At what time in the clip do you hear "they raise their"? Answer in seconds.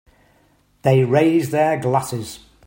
0.81-1.79